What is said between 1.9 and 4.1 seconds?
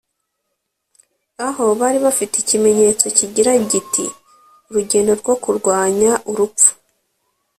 bafite ikimenyetso kigira giti